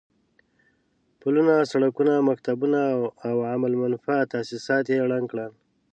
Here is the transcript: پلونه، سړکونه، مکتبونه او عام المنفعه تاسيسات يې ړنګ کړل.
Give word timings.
پلونه، 1.19 1.55
سړکونه، 1.71 2.13
مکتبونه 2.29 2.79
او 3.29 3.35
عام 3.49 3.61
المنفعه 3.69 4.29
تاسيسات 4.33 4.85
يې 4.93 5.07
ړنګ 5.09 5.25
کړل. 5.31 5.51